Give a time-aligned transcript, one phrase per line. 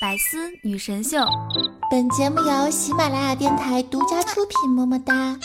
[0.00, 1.24] 百思女神秀，
[1.88, 5.38] 本节目由喜马拉雅电台独家出品，么么哒。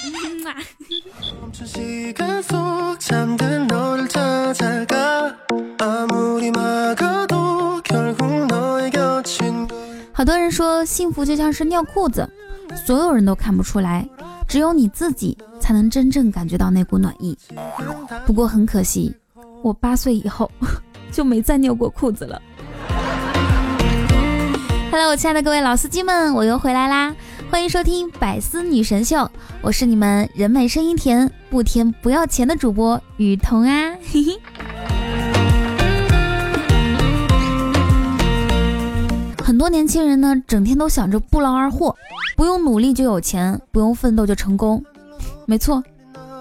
[10.12, 12.28] 好多人说幸福就像是尿裤子，
[12.88, 14.10] 所有人都看不出来，
[14.48, 17.38] 只有你自己才能真正感觉到那股暖意。
[18.26, 19.16] 不过很可惜，
[19.62, 20.50] 我八岁以后
[21.14, 22.42] 就没再尿过裤子了。
[24.92, 27.16] Hello，我亲爱的各位老司机们，我又回来啦！
[27.52, 29.30] 欢迎收听百思女神秀，
[29.62, 33.92] 我是你们人美声音甜、不甜不要钱的主播雨桐啊！
[34.12, 34.40] 嘿嘿。
[39.44, 41.96] 很多年轻人呢，整天都想着不劳而获，
[42.36, 44.84] 不用努力就有钱，不用奋斗就成功。
[45.46, 45.84] 没错，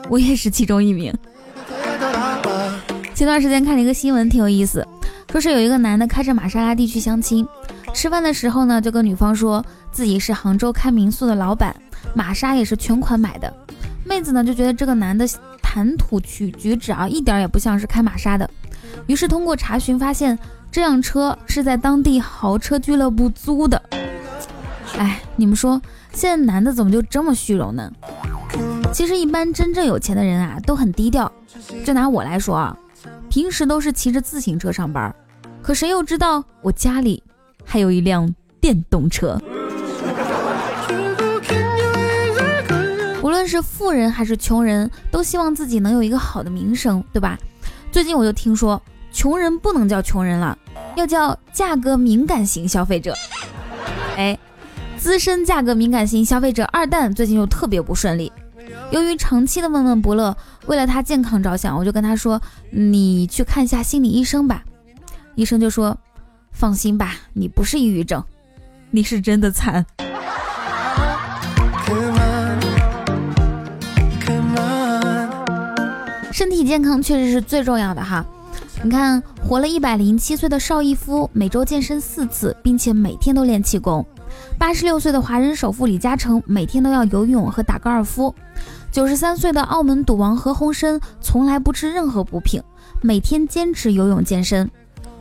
[0.08, 1.14] 我也是其中一名。
[3.14, 4.86] 前段时间看了一个新闻，挺有意思，
[5.30, 7.46] 说是有一个男的开着玛莎拉蒂去相亲。
[7.94, 11.74] 吃饭的时候呢，就跟女方说自己是杭州开民宿的老板，
[12.14, 13.52] 玛莎也是全款买的。
[14.04, 15.26] 妹子呢就觉得这个男的
[15.60, 18.48] 谈吐举举止啊，一点也不像是开玛莎的。
[19.06, 20.38] 于是通过查询发现，
[20.70, 23.82] 这辆车是在当地豪车俱乐部租的。
[24.96, 25.80] 哎，你们说
[26.12, 27.90] 现在男的怎么就这么虚荣呢？
[28.92, 31.30] 其实一般真正有钱的人啊都很低调。
[31.84, 32.76] 就拿我来说啊，
[33.28, 35.14] 平时都是骑着自行车上班，
[35.60, 37.22] 可谁又知道我家里？
[37.70, 39.38] 还有一辆电动车。
[43.22, 47.38] 无论是富人还是穷人，都希望自己能有一个好的名声，对吧？
[47.92, 48.80] 最近我就听说，
[49.12, 50.56] 穷人不能叫穷人了，
[50.96, 53.14] 要叫价格敏感型消费者。
[54.16, 54.36] 哎，
[54.96, 58.32] 资深价格敏感型消费者二蛋最近就特别不顺利，
[58.90, 60.34] 由于长期的闷闷不乐，
[60.66, 62.40] 为了他健康着想，我就跟他说
[62.72, 64.64] ：“你去看一下心理医生吧。”
[65.36, 65.94] 医生就说。
[66.58, 68.20] 放心吧，你不是抑郁症，
[68.90, 69.86] 你是真的惨。
[76.32, 78.26] 身体健康确实是最重要的哈。
[78.82, 84.02] 你看，活了一百零七岁的邵逸夫，每周健身四次，并且每天都练气功；
[84.58, 88.34] 八十六岁的华人首富李嘉诚，每天都要游泳和打高尔夫；
[88.90, 92.60] 九十三岁的澳门赌王何鸿燊，从来不吃任何补品，
[93.00, 94.68] 每天坚持游泳健身。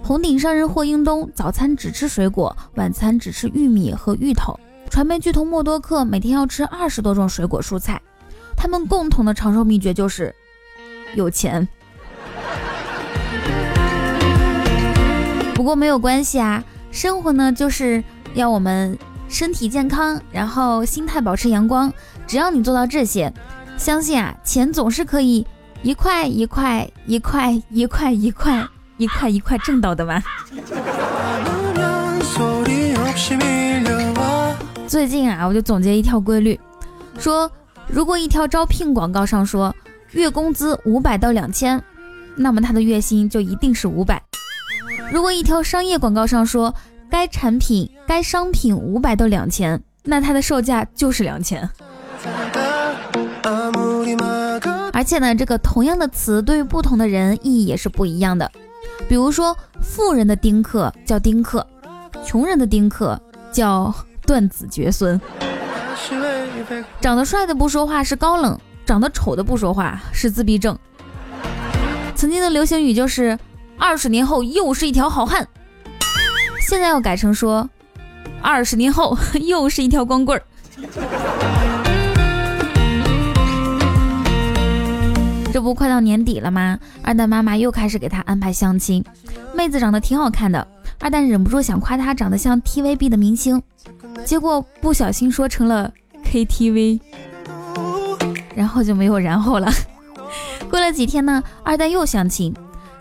[0.07, 4.57] 红顶商人霍英东早餐只吃水果，晚餐只吃玉米和芋头。
[4.89, 8.01] 传媒巨头默多克每天要吃二十多种水果蔬菜。
[8.55, 10.33] 他们共同的长寿秘诀就是
[11.13, 11.67] 有钱。
[15.53, 18.01] 不过没有关系啊，生活呢就是
[18.33, 18.97] 要我们
[19.27, 21.91] 身体健康，然后心态保持阳光。
[22.25, 23.33] 只要你做到这些，
[23.75, 25.45] 相信啊，钱总是可以
[25.83, 28.65] 一块一块一块一块一块。
[28.97, 30.21] 一块一块挣到的吗？
[34.87, 36.59] 最近啊，我就总结一条规律，
[37.19, 37.51] 说
[37.87, 39.75] 如果一条招聘广告上说
[40.11, 41.81] 月工资五百到两千，
[42.35, 44.17] 那么他的月薪就一定是五百；
[45.11, 46.73] 如果一条商业广告上说
[47.09, 51.69] 该产品该商品五百到两千，那它的售价就是两千。
[54.93, 58.49] 而且呢，这个同样的词对于不同的人意义也是不一样的。
[59.07, 61.65] 比如说，富人的丁克叫丁克，
[62.25, 63.19] 穷人的丁克
[63.51, 63.93] 叫
[64.25, 65.19] 断子绝孙。
[66.99, 70.77] 长得帅的不说话是高冷，长得丑的不说话是自闭症。
[72.15, 73.37] 曾经的流行语就是
[73.77, 75.47] “二十年后又是一条好汉”，
[76.67, 77.69] 现在要改成说
[78.41, 80.43] “二十年后又是一条光棍儿”。
[85.57, 86.77] 这不快到年底了吗？
[87.01, 89.03] 二蛋妈妈又开始给他安排相亲，
[89.55, 90.67] 妹子长得挺好看的，
[90.99, 93.59] 二蛋忍不住想夸她长得像 TVB 的明星，
[94.23, 95.91] 结果不小心说成了
[96.23, 96.99] KTV，
[98.53, 99.67] 然后就没有然后了。
[100.69, 102.53] 过了几天呢，二蛋又相亲，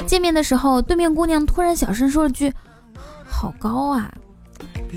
[0.06, 2.50] 见面的时候，对面姑娘突然小声说了句
[3.28, 4.10] ：“好高啊！”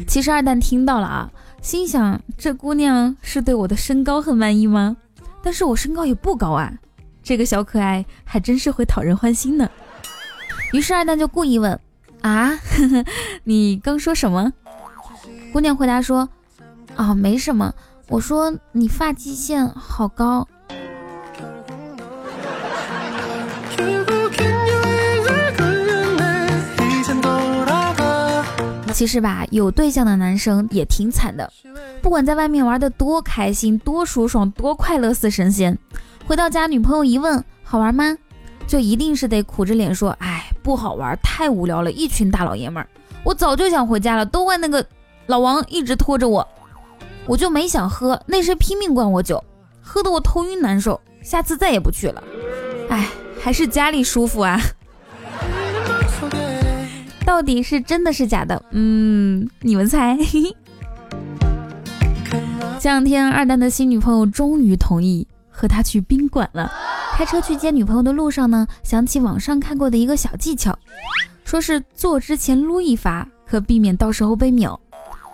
[0.08, 1.30] 其实二蛋听到了啊，
[1.62, 4.96] 心想这姑娘是对我的身高很满意吗？
[5.44, 6.72] 但是我身高也不高啊。
[7.30, 9.70] 这个小可爱还真是会讨人欢心呢。
[10.74, 11.80] 于是二蛋就故意问
[12.22, 12.60] ：“啊，
[13.46, 14.52] 你刚说什么？”
[15.54, 16.28] 姑娘回答说
[16.98, 17.72] ：“啊，没什么。
[18.08, 20.48] 我说你发际线好高。”
[28.92, 31.54] 其实吧，有对象的男生也挺惨的，
[32.02, 35.78] 不管在外面玩的多开心、多舒爽、多快乐似神仙。
[36.30, 38.16] 回到家，女朋友一问好玩吗，
[38.68, 42.88] 就一定是得苦着脸说：“哎，不好玩，太无聊了，一群大老爷们儿。”
[43.26, 44.86] 我早就想回家了，都怪那个
[45.26, 46.48] 老王一直拖着我，
[47.26, 49.44] 我就没想喝，那时拼命灌我酒，
[49.82, 52.24] 喝得我头晕难受，下次再也不去了。
[52.90, 53.10] 哎，
[53.42, 54.62] 还是家里舒服啊。
[57.26, 58.64] 到底是真的是假的？
[58.70, 60.16] 嗯，你们猜。
[62.80, 65.26] 前两天，二蛋的新女朋友终于同意
[65.60, 66.72] 和他去宾馆了。
[67.18, 70.78] 开车去接女朋友的路上呢，想起网上看过的一个小技巧，
[71.44, 74.80] 说是坐之前撸一发，可避免到时候被秒。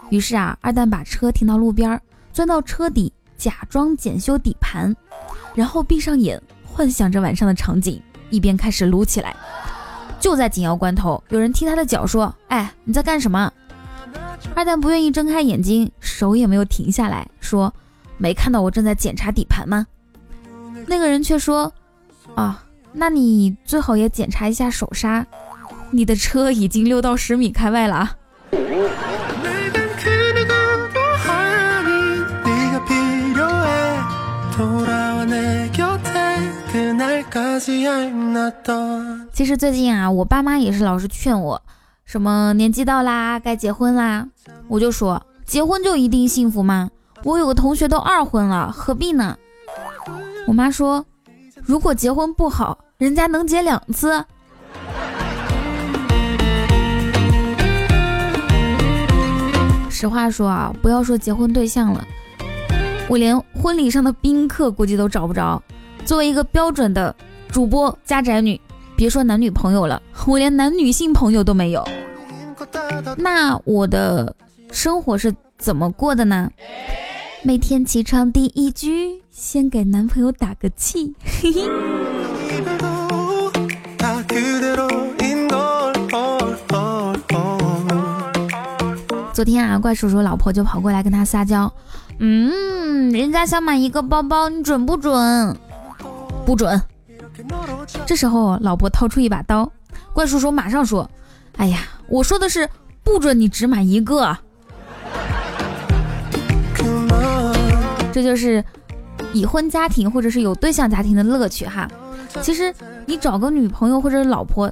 [0.09, 2.01] 于是啊，二蛋把车停到路边，
[2.33, 4.95] 钻到车底，假装检修底盘，
[5.53, 8.01] 然后闭上眼，幻想着晚上的场景，
[8.31, 9.35] 一边开始撸起来。
[10.19, 13.53] 就在紧要关头，有人踢他的脚，说：“哎，你在干什么？”
[14.55, 17.71] 二蛋不愿意睁开眼睛，手也没有停下来，说
[18.17, 19.85] ：“没看到我正在检查底盘吗？”
[20.87, 21.73] 那个人却说
[22.35, 25.25] ：“啊，那你最好也检查一下手刹，
[25.91, 28.15] 你的车已经溜到十米开外了啊。”
[39.33, 41.61] 其实最近啊，我爸妈也是老是劝我，
[42.05, 44.27] 什么年纪到啦，该结婚啦。
[44.67, 46.89] 我就说，结婚就一定幸福吗？
[47.23, 49.37] 我有个同学都二婚了，何必呢？
[50.47, 51.03] 我妈说，
[51.63, 54.23] 如果结婚不好，人家能结两次。
[59.89, 62.05] 实话说啊，不要说结婚对象了，
[63.09, 65.61] 我连婚礼上的宾客估计都找不着。
[66.05, 67.15] 作为一个标准的
[67.49, 68.59] 主播家宅女，
[68.95, 71.83] 别说男女朋友了，我连男女性朋友都没有。
[73.17, 74.35] 那我的
[74.71, 76.51] 生活是怎么过的呢？
[77.45, 81.13] 每天起床第一句，先给男朋友打个气。
[81.23, 81.69] 嘿嘿。
[89.31, 91.71] 昨天啊，怪叔叔老婆就跑过来跟他撒娇，
[92.17, 95.55] 嗯，人家想买一个包包，你准不准？
[96.47, 96.81] 不准！
[98.07, 99.71] 这时候，老婆掏出一把刀，
[100.13, 101.07] 怪叔叔马上说
[101.57, 102.67] ：“哎呀，我说的是
[103.03, 104.35] 不准你只买一个。”
[108.15, 108.63] 这就是
[109.33, 111.85] 已婚家庭或者是有对象家庭的乐趣哈。
[112.41, 112.73] 其实
[113.05, 114.71] 你找个女朋友或者老婆，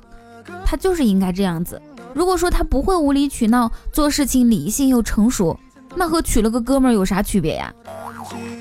[0.63, 1.81] 她就是应该这样子。
[2.13, 5.60] 如果说她不会无理取闹，做事情理性又成熟，
[5.94, 7.74] 那和娶了个哥们儿有啥区别呀？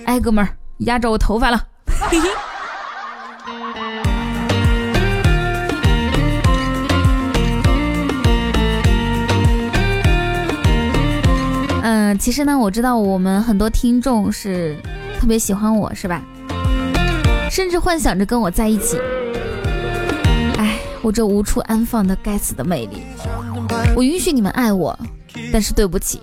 [0.05, 1.63] 哎，哥们儿，压着我头发了。
[12.19, 14.77] 其实呢，我知道我们很多听众是
[15.19, 16.23] 特别喜欢我，是吧？
[17.51, 18.99] 甚至幻想着跟我在一起。
[20.57, 23.03] 哎，我这无处安放的该死的魅力，
[23.95, 24.99] 我允许你们爱我，
[25.53, 26.21] 但是对不起，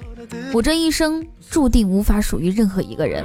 [0.54, 3.24] 我这一生注定无法属于任何一个人。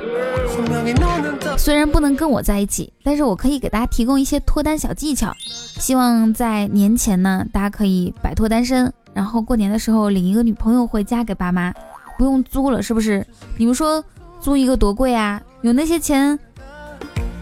[1.56, 5.32] 虽然不能跟我在一起，但是我可以给大家提供一些脱单小技巧。
[5.78, 11.72] 希望在年前呢，大家可以摆脱单身，然后过年的时候领一个女朋友回家给爸妈。
[12.18, 13.26] 不用租了，是不是？
[13.56, 14.04] 你们说
[14.40, 15.42] 租一个多贵啊？
[15.62, 16.38] 有那些钱，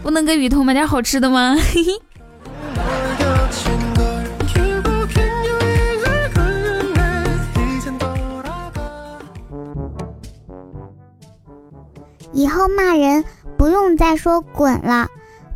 [0.01, 1.55] 不能给雨桐买点好吃的吗？
[12.35, 13.23] 以后骂人
[13.57, 15.07] 不用再说滚了，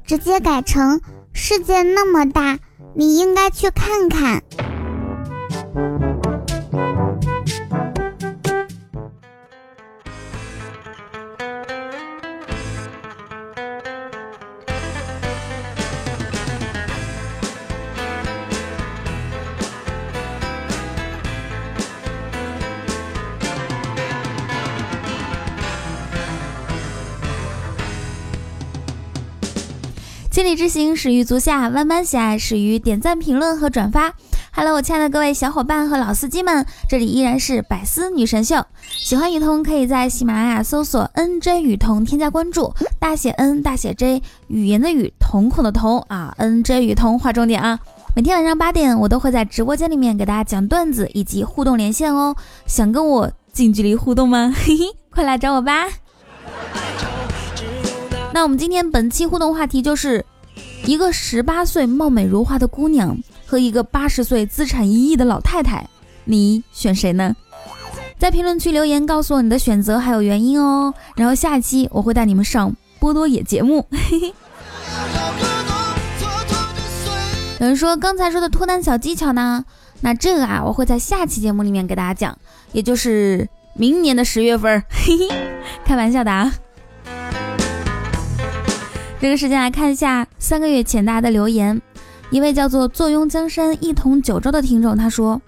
[0.06, 1.02] 直接改成
[1.34, 2.60] 世界那么大，
[2.94, 4.44] 你应该去看看。
[30.38, 34.14] 千里之行，始于足下；万般喜爱，始于点赞、评论和转发。
[34.52, 38.64] Hello，我亲爱的各位小伙伴和老司机们，这里依然是百思女神秀。
[38.88, 42.72] 喜欢雨桐，可以在喜马拉雅搜索 “nj 雨桐”，添加关注。
[43.00, 47.80] 大写 N，大写 J，语言的语，瞳孔的瞳啊，nj 雨桐，划重点啊！
[48.16, 52.36] 每天晚上八点，我都会在直播间里面给大家讲段子以及互动连线哦。
[52.68, 54.54] 想跟我近距离互动吗？
[54.64, 55.88] 嘿嘿，快来找我吧！
[58.38, 60.24] 那我们今天本期互动话题就是
[60.86, 63.18] 一个十八岁貌美如花的姑娘
[63.48, 65.90] 和一个八十岁资产一亿的老太太，
[66.24, 67.36] 你选谁呢？
[68.20, 70.94] 在评论区留言告诉我你的选择还有原因哦。
[71.16, 73.84] 然后下一期我会带你们上波多野节目。
[77.60, 79.66] 有人说刚才说的脱单小技巧呢，
[80.02, 82.38] 那这个啊，我会在下期节目里面给大家讲，
[82.72, 84.84] 也就是明年的十月份。
[84.94, 85.28] 嘿嘿，
[85.84, 86.54] 开玩笑的啊。
[89.20, 91.82] 这个时间来看一下三个月前大家的留言，
[92.30, 95.42] 一位叫做坐拥江山一统九州的听众，他说：“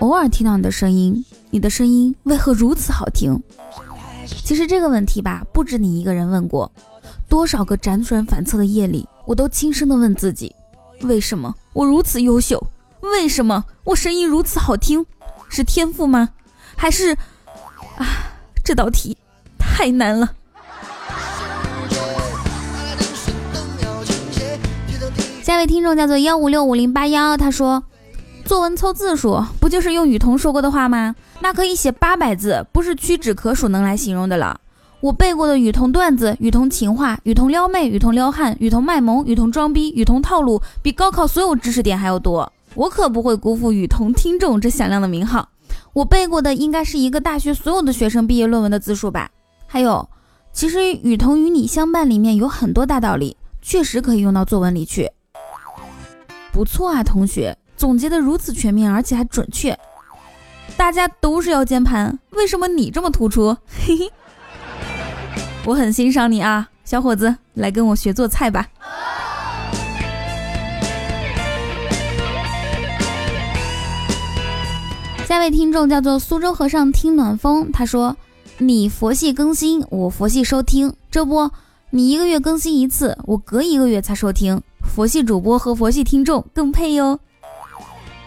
[0.00, 3.42] 偶尔听到你的声音，你的声音为何如此好听？”
[4.44, 6.70] 其实这个问题吧，不止你一个人问过，
[7.30, 10.54] 多少个辗转反侧的夜里，我都轻声的问自己：
[11.02, 12.62] 为什么我如此优秀？
[13.00, 15.04] 为什么我声音如此好听？
[15.48, 16.28] 是天赋吗？
[16.76, 17.16] 还是
[17.96, 18.06] 啊，
[18.62, 19.16] 这道题
[19.58, 20.34] 太难了。
[25.58, 27.82] 一位听众叫做幺五六五零八幺，他说
[28.46, 31.16] ：“作文凑字数，不就是用雨桐说过的话吗？
[31.40, 34.60] 那可以写八百字，不是屈指可数能来形容的了。
[35.00, 42.52] 我背过的雨桐段子、雨桐情话、雨桐撩妹、雨桐撩汉、雨桐卖萌、雨桐装逼、雨桐套路，比高考所有知识点还要多。
[42.76, 45.48] 我可不会辜负雨桐听众这响亮的名号。
[45.92, 49.28] 我背过的应该是一个大学所有的学生毕业论文的字数吧。
[49.66, 50.08] 还有，
[50.52, 55.10] 其实雨桐与你相伴里面有很多大道理，确实可以用到作文里去。”
[56.58, 59.78] 不错啊，同学，总结的如此全面，而且还准确。
[60.76, 63.56] 大家都是腰间盘，为什么你这么突出？
[63.86, 64.10] 嘿嘿，
[65.64, 68.66] 我很欣赏你啊，小伙子，来跟我学做菜吧。
[75.28, 78.16] 下位听众叫做苏州和尚听暖风，他说
[78.58, 81.52] ：“你佛系更新，我佛系收听，这不，
[81.90, 87.18] 你一个月更新一次，我隔一个月才收听。”佛系主播和佛系听众更配哟。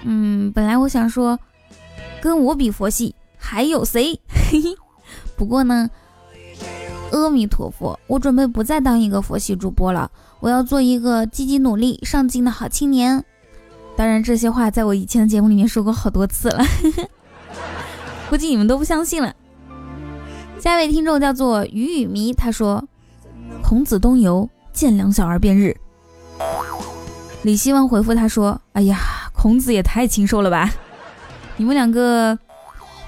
[0.04, 1.38] 嗯，本来我想说，
[2.22, 4.20] 跟我比佛系还有谁？
[4.30, 4.76] 嘿嘿。
[5.36, 5.90] 不过呢，
[7.12, 13.24] 阿弥陀佛，我准备不再当一个佛系主播了，我要做一个积极努力、上进的好青年。
[13.98, 16.64] 当然，这些话在我以前的节目里面说过好多次了，
[18.30, 19.36] 估计你们都不相信了。
[20.60, 22.84] 下一位听众叫做雨雨迷，他说
[23.62, 25.76] ：“孔子东游，见两小儿辩日。”
[27.44, 29.00] 李希望回复他说：“哎呀，
[29.34, 30.70] 孔子也太禽兽了吧！
[31.58, 32.38] 你们两个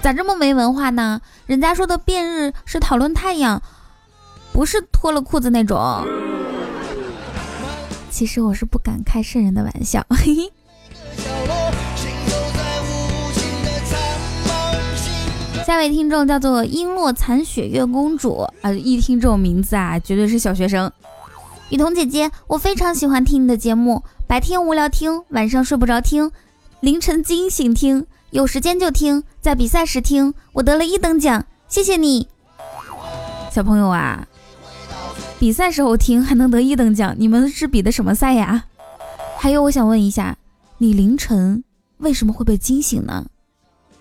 [0.02, 1.20] 咋这么没文化呢？
[1.46, 3.62] 人家说的变日是讨论太阳，
[4.52, 6.04] 不是脱了裤子那种。
[8.10, 10.52] 其实我是不敢开圣人的玩笑。”嘿嘿。
[15.64, 20.90] 下位听众叫做璎珞残雪月公主啊，一听这种名字啊，绝对是小学生。
[21.74, 26.30] 雨桐姐姐，我非常喜欢听你的节目，白天无聊听，晚上睡不着听，
[26.78, 30.32] 凌晨惊醒听，有时间就听，在比赛时听。
[30.52, 32.28] 我得了一等奖，谢谢你，
[33.50, 34.24] 小朋友啊！
[35.40, 38.66] 比赛时候听还能得一等奖，你们是比的什么赛呀？
[39.36, 40.36] 还有，我想问一下，
[40.78, 41.64] 你凌晨
[41.96, 43.26] 为什么会被惊醒呢？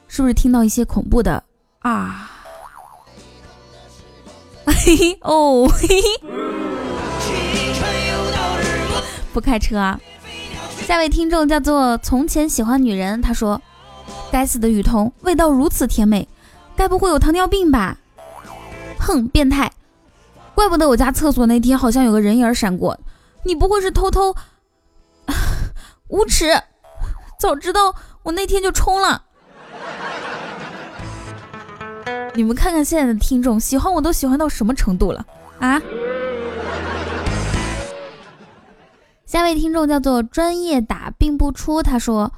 [0.07, 1.43] 是不是听到一些恐怖的
[1.79, 2.29] 啊？
[4.67, 6.42] 嘿 嘿哦嘿嘿。
[9.33, 9.99] 不开车啊！
[10.85, 13.59] 下位听众叫做从前喜欢女人，他说
[14.31, 16.27] ：“该死的雨桐，味道如此甜美，
[16.75, 17.97] 该不会有糖尿病吧？”
[18.99, 19.71] 哼，变态！
[20.53, 22.99] 怪不得我家厕所那天好像有个人影闪过，
[23.43, 24.35] 你不会是偷偷？
[26.09, 26.61] 无耻！
[27.39, 29.23] 早知道我那天就冲了。
[32.35, 35.25] 你们看看现在的听众，喜欢我都喜欢到什么程度了
[35.59, 35.81] 啊？
[39.33, 42.31] 下位听众叫做专业打并不出，他说：“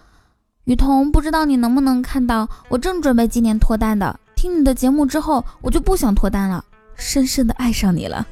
[0.64, 4.18] 雨桐，不知道你能不能看到，我正准备今年脱单的。
[4.34, 6.64] 听你的节目之后，我就不想脱单了，
[6.96, 8.26] 深深的爱上你了。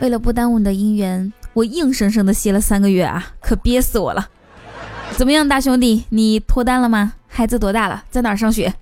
[0.00, 4.28] 为了不耽误你的姻缘，我硬生生的歇了三个月啊，可憋死我了。
[5.16, 7.14] 怎么样，大兄弟，你脱单了吗？
[7.26, 8.04] 孩子多大了？
[8.12, 8.72] 在哪儿上学？”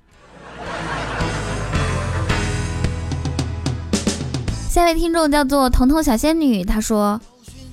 [4.68, 7.18] 下位听众叫做彤彤小仙女，她说。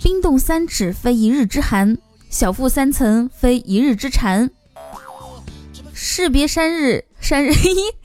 [0.04, 1.96] 冰冻三尺非一日之寒，
[2.28, 4.50] 小腹三层非一日之馋。
[5.94, 7.54] 士别三日，三日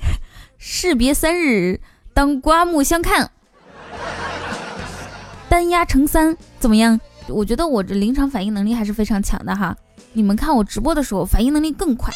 [0.58, 1.80] 士别三日，
[2.12, 3.30] 当刮目相看。
[5.48, 7.00] 单压成三，怎么样？
[7.28, 9.74] 我觉得我这临场反应能力还是非常强的哈。
[10.12, 12.12] 你们看我直播的时候，反应能力更快。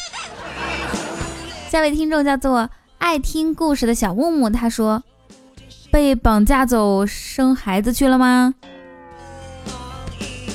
[1.69, 2.69] 下位听众叫做
[2.99, 5.03] 爱听故事的小木木，他说
[5.91, 8.53] ：“被绑架走生孩子去了吗？”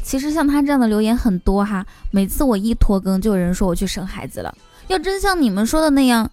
[0.07, 4.55] 其实像他这样的留言很多哈，每次我一拖更，就有人说我去生孩子了。
[4.87, 6.31] 要真像你们说的那样，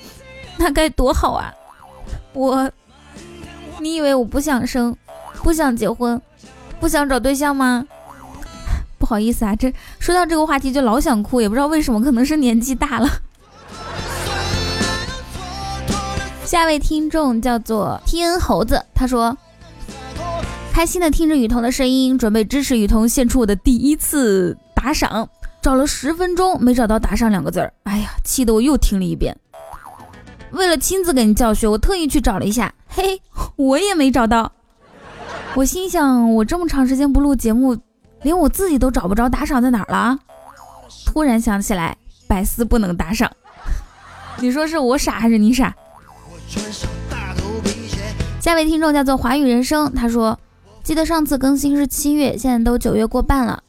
[0.56, 1.52] 那该多好啊！
[2.32, 2.70] 我，
[3.78, 4.96] 你以为我不想生，
[5.42, 6.18] 不想结婚，
[6.80, 7.86] 不想找对象吗？
[8.98, 13.06] 不好意思啊，这说到这个话题就老想哭，也不知道为什么，可能是年纪大了。
[16.46, 19.36] 下位听众叫做天猴子，他说
[20.80, 25.28] ：“开心的听着雨桐的声音，准备支持雨桐献出我的第一次打赏，
[25.60, 29.36] 找了十分钟没找到打赏两个字儿，哎呀，气得我又听了一遍。
[30.52, 33.20] 为了亲自给你教学，我特意去找了一下，嘿，
[33.56, 34.50] 我也没找到。
[35.54, 37.76] 我心想，我这么长时间不录节目，
[38.22, 40.18] 连我自己都找不着打赏在哪儿了。
[41.04, 41.94] 突然想起来，
[42.26, 43.30] 百思不能打赏，
[44.40, 45.76] 你说是我傻还是你傻？”
[48.40, 50.40] 下位听众叫做华语人生，他说
[50.82, 53.62] ：“记得上次更新是七月，现在都九月过半了。”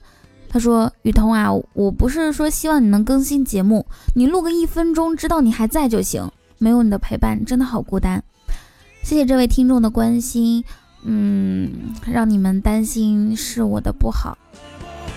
[0.49, 6.29] 他说：“雨桐啊，我不是说希望你能更新节目，你录个一分钟，知道你还在就行。
[6.57, 8.21] 没有你的陪伴，真的好孤单。
[9.01, 10.63] 谢谢这位听众的关心，
[11.03, 14.37] 嗯，让你们担心是我的不好。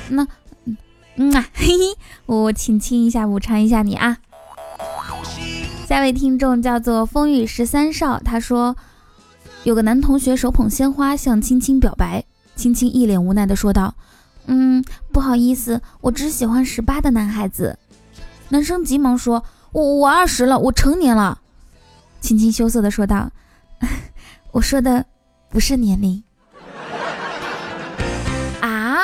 [0.09, 0.27] 那，
[1.17, 1.97] 嗯啊，嘿嘿，
[2.27, 4.19] 我请亲一下，补偿一下你啊。”
[5.87, 8.75] 下位听众叫做风雨十三少，他说
[9.65, 12.23] 有个男同学手捧鲜花向青青表白，
[12.55, 13.95] 青青一脸无奈的说道
[14.47, 17.79] ：“嗯，不好意思，我只喜欢十八的男孩子。”
[18.51, 19.43] 男生急忙说
[19.73, 21.41] ：“我我二十了，我成年了。”
[22.21, 23.31] 青青羞涩的说道
[24.53, 25.07] ：“我说的
[25.49, 26.23] 不是年龄
[28.61, 28.99] 啊，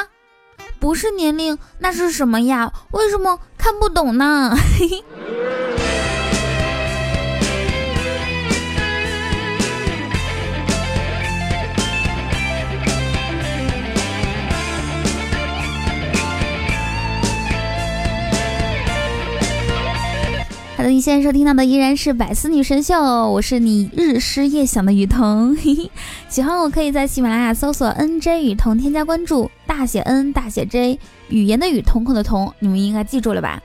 [0.78, 2.70] 不是年龄，那是什么呀？
[2.92, 5.04] 为什么看不懂呢？”嘿嘿。
[20.80, 22.98] 好的，你现在收听到的依然是百思女神秀，
[23.30, 25.54] 我是你日思夜想的雨桐。
[26.30, 33.60] 喜欢我可以在喜马拉雅搜索 NJ 雨桐，添加关注，大写 N 大写 J，语言的语，瞳孔的瞳，你们应该记住了吧？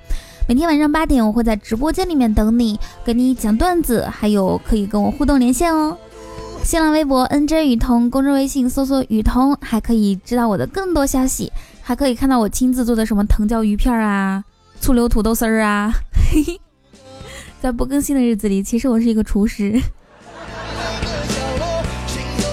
[0.45, 5.97] 每天晚上八点，我会在直播间里面等你，跟你讲段子，还有可以跟我互动连线哦。
[6.65, 11.49] 新浪微博 NJ 雨桐，公众微信搜索雨桐，还可以知道我的更多消息，
[11.81, 14.43] 还可以看到我亲自做的什么藤椒鱼片啊，
[14.81, 16.59] 醋溜土豆丝儿啊，嘿嘿。
[17.61, 19.81] 在不更新的日子里，其实我是一个厨师。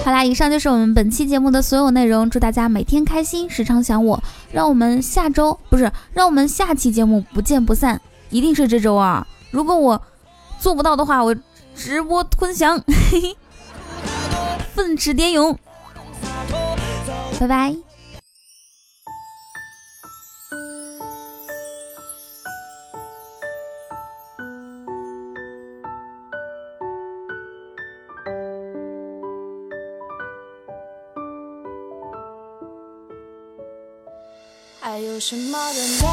[0.03, 2.29] 好啦，以上就是我们本期节目的所有内容。
[2.29, 4.21] 祝大家每天开心，时常想我。
[4.51, 8.01] 让我们下周不是，让我们下期节目不见不散。
[8.29, 9.25] 一定是这周啊！
[9.51, 10.01] 如果我
[10.59, 11.35] 做不到的话，我
[11.75, 12.77] 直播吞翔，
[13.11, 13.37] 嘿嘿
[14.73, 15.57] 奋驰蝶勇。
[17.39, 17.92] 拜拜。
[34.93, 36.07] 还有什么等待？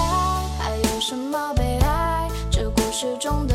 [0.59, 2.31] 还有什么悲哀？
[2.51, 3.55] 这故事中的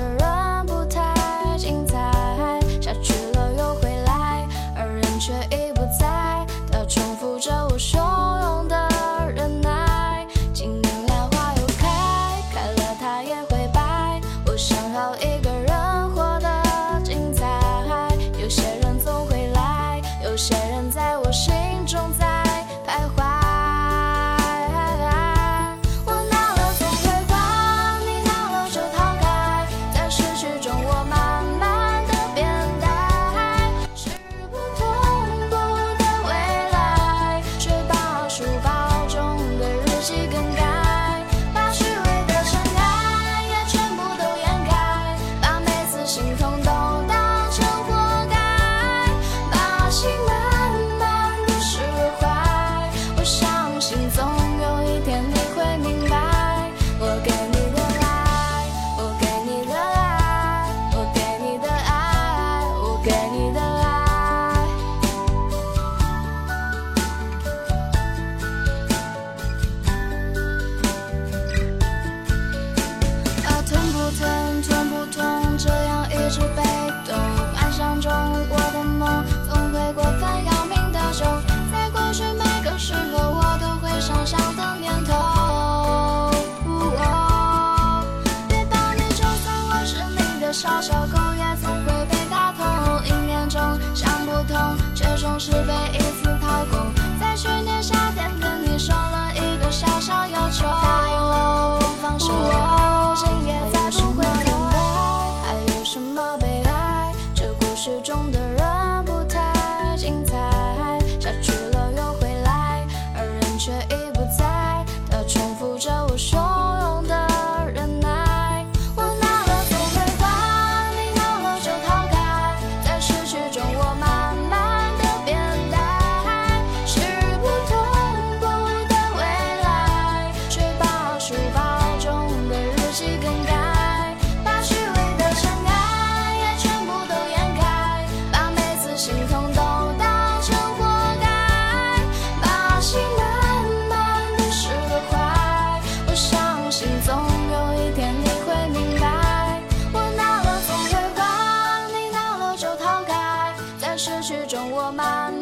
[153.97, 155.33] 失去中我慢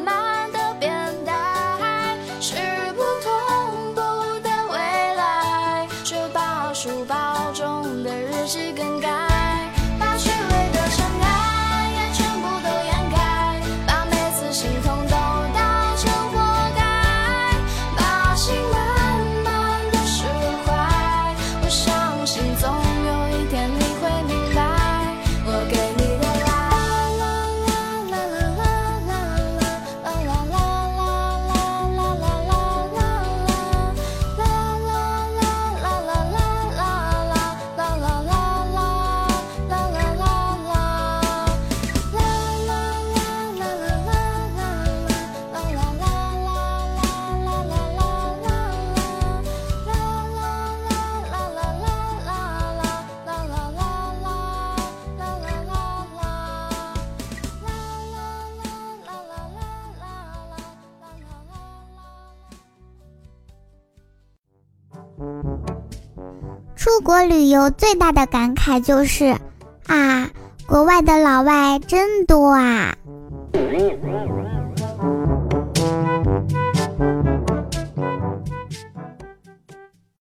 [67.04, 69.36] 国旅游最大的感慨就是
[69.88, 70.30] 啊，
[70.66, 72.96] 国外的老外真多啊。